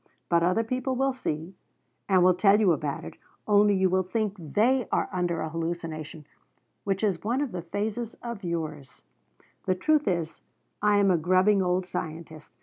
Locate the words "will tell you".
2.23-2.71